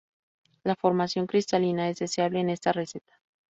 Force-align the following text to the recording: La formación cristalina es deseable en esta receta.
La 0.63 0.75
formación 0.75 1.27
cristalina 1.27 1.87
es 1.87 1.99
deseable 1.99 2.39
en 2.39 2.49
esta 2.49 2.71
receta. 2.71 3.19